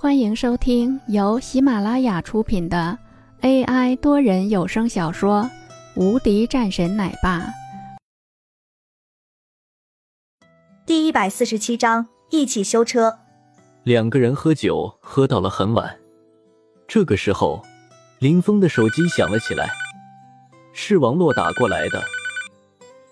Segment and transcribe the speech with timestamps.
[0.00, 2.96] 欢迎收听由喜马拉雅出品的
[3.40, 5.42] AI 多人有声小说
[6.00, 7.40] 《无敌战神奶爸》
[10.86, 13.18] 第一百四十七章：一起修车。
[13.82, 15.98] 两个人喝酒喝到了很晚，
[16.86, 17.60] 这个时候，
[18.20, 19.68] 林峰的手机响了起来，
[20.72, 22.00] 是王洛打过来的。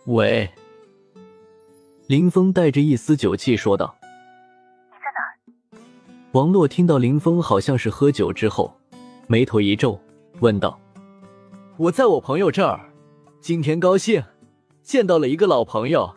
[0.05, 0.49] 喂，
[2.07, 3.97] 林峰带着一丝酒气说道。
[6.37, 8.79] 王洛听到林峰好像是喝酒之后，
[9.27, 9.99] 眉头一皱，
[10.41, 10.79] 问道
[11.81, 12.93] ：“我在我朋友这儿，
[13.41, 14.23] 今天高兴，
[14.83, 16.15] 见到了一个老朋友，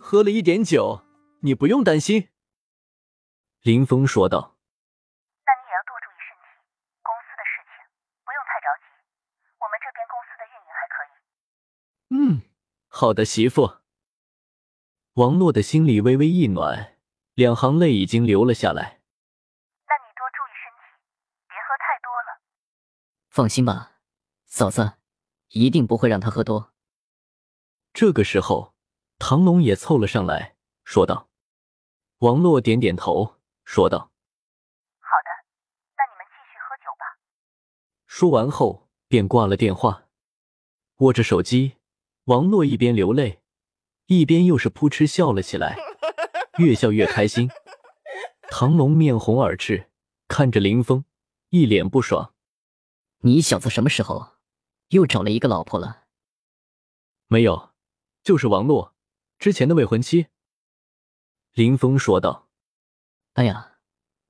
[0.00, 1.02] 喝了一点酒，
[1.42, 2.26] 你不用担心。”
[3.62, 4.56] 林峰说道
[5.46, 6.50] ：“那你也要多注意身体，
[7.06, 7.70] 公司的事情
[8.26, 8.90] 不用太着急，
[9.62, 11.14] 我们这边公司的运营还可以。”
[12.18, 12.42] 嗯，
[12.88, 13.76] 好的，媳妇。
[15.14, 16.96] 王洛的心里微微一暖，
[17.34, 19.01] 两行泪已经流了下来。
[23.32, 23.92] 放心吧，
[24.44, 24.98] 嫂子，
[25.52, 26.74] 一定不会让他喝多。
[27.94, 28.74] 这个时候，
[29.18, 31.30] 唐龙也凑了上来，说道
[32.20, 34.12] ：“王洛点点头，说道
[35.00, 35.30] ：‘好的，
[35.96, 37.20] 那你们继续喝酒吧。’
[38.04, 40.08] 说完后便挂了电话，
[40.96, 41.76] 握着手机，
[42.24, 43.40] 王洛一边流泪，
[44.08, 45.78] 一边又是扑哧笑了起来，
[46.60, 47.48] 越笑越开心。
[48.50, 49.90] 唐龙面红耳赤，
[50.28, 51.06] 看着林峰，
[51.48, 52.31] 一脸不爽。
[53.24, 54.32] 你小子什么时候
[54.88, 56.06] 又找了一个老婆了？
[57.28, 57.72] 没有，
[58.24, 58.96] 就是王洛
[59.38, 60.26] 之前的未婚妻。
[61.52, 62.48] 林峰说道
[63.34, 63.78] ：“哎呀，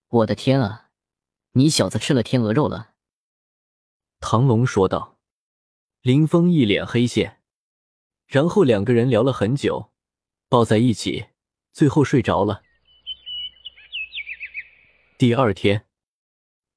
[0.08, 0.90] 我的天啊，
[1.52, 2.92] 你小子吃了天鹅肉了。”
[4.20, 5.18] 唐龙说道。
[6.02, 7.40] 林峰一脸黑线，
[8.26, 9.92] 然后两个人聊了很久，
[10.48, 11.28] 抱在一起，
[11.72, 12.62] 最后睡着了。
[15.16, 15.86] 第二天，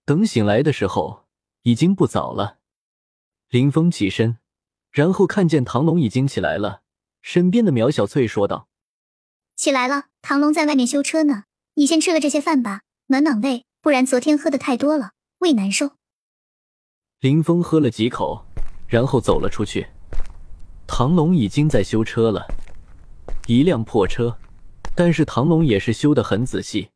[0.06, 1.25] 等醒来的时候。
[1.66, 2.60] 已经不早了，
[3.50, 4.38] 林峰起身，
[4.92, 6.84] 然后看见唐龙已经起来了，
[7.24, 8.68] 身边的苗小翠说道
[9.58, 15.94] ：“起来了，唐龙在外面修车呢，你先吃了这些饭吧，暖暖胃，不然昨天喝的太多了，胃难受。”
[17.20, 18.46] 林峰喝了几口，
[18.88, 19.88] 然后走了出去。
[20.86, 22.46] 唐龙已经在修车了，
[23.48, 24.38] 一辆破车，
[24.94, 26.92] 但是唐龙也是修的很仔细。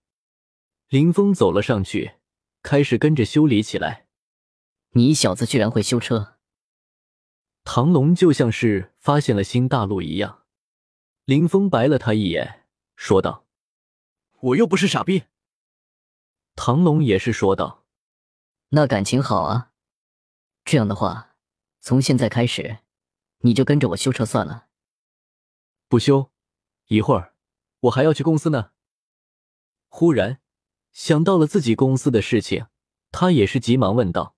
[0.90, 2.12] 林峰走了上去，
[2.62, 4.06] 开始跟着修理起来。
[4.94, 6.38] 你小子居然会修车！
[7.64, 10.46] 唐龙就像是发现了新大陆一样。
[11.26, 13.46] 林峰白了他一眼，说道
[14.42, 15.26] ：“我又不是傻逼。”
[16.56, 17.86] 唐龙也是说道
[18.70, 19.72] ：“那感情好啊。
[20.66, 21.36] 这样的话，
[21.80, 22.80] 从现在开始，
[23.42, 24.70] 你就跟着我修车算了。”
[25.88, 26.32] 不修，
[26.88, 27.36] 一会儿
[27.82, 28.72] 我还要去公司呢。
[29.88, 30.42] 忽然
[30.92, 32.66] 想到了自己公司的事情，
[33.12, 34.36] 他也是急忙问道。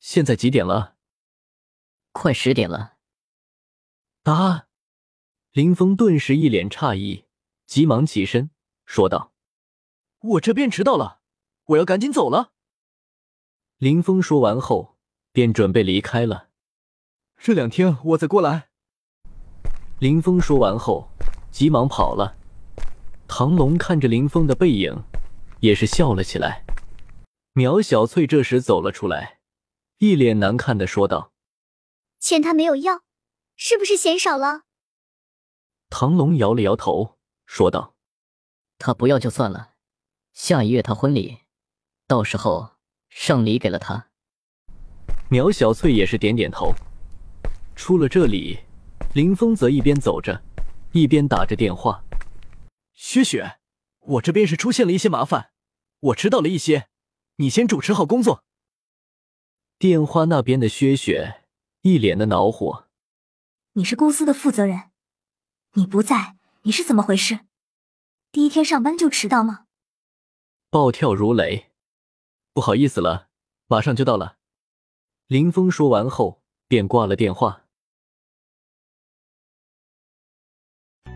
[0.00, 0.96] 现在几点了？
[2.12, 2.96] 快十点了。
[4.24, 4.66] 啊！
[5.52, 7.24] 林峰顿时一脸诧异，
[7.66, 8.50] 急忙起身
[8.84, 9.32] 说道
[10.20, 11.20] ：“我这边迟到了，
[11.64, 12.52] 我要赶紧走了。”
[13.78, 14.98] 林峰说完后
[15.32, 16.48] 便准备离开了。
[17.38, 18.68] 这两天我再过来。
[19.98, 21.08] 林峰说完后
[21.50, 22.36] 急忙跑了。
[23.26, 25.04] 唐龙看着林峰的背影，
[25.60, 26.64] 也是笑了起来。
[27.52, 29.37] 苗小翠这时走了出来。
[29.98, 31.32] 一脸难看的说道
[32.20, 33.02] ：“钱他没有要，
[33.56, 34.62] 是不是嫌少了？”
[35.90, 37.96] 唐龙摇了摇头，说道
[38.78, 39.72] ：“他不要就算了，
[40.32, 41.38] 下一月他婚礼，
[42.06, 42.76] 到时候
[43.08, 44.10] 上礼给了他。”
[45.28, 46.72] 苗小翠也是点点头。
[47.74, 48.60] 出了这里，
[49.14, 50.44] 林峰则一边走着，
[50.92, 52.04] 一边打着电话
[52.94, 53.58] ：“薛雪，
[53.98, 55.50] 我这边是出现了一些麻烦，
[55.98, 56.88] 我迟到了一些，
[57.36, 58.44] 你先主持好工作。”
[59.78, 61.44] 电话那边的薛雪
[61.82, 62.88] 一脸的恼火
[63.74, 64.90] ：“你是公司的负责人，
[65.74, 67.46] 你不在，你是怎么回事？
[68.32, 69.66] 第一天上班就迟到吗？”
[70.68, 71.70] 暴跳如雷
[72.52, 73.28] ：“不好意思了，
[73.68, 74.38] 马上就到了。”
[75.28, 77.62] 林峰说完后便挂了电话。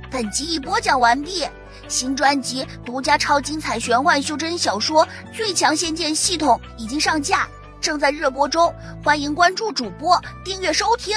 [0.08, 1.44] 本集已播讲完毕，
[1.88, 5.05] 新专辑独家超精彩玄幻修真小说
[5.37, 7.49] 《最强仙剑系统》已经上架。
[7.82, 8.73] 正在热播中，
[9.05, 11.14] 欢迎关注主播，订阅收听。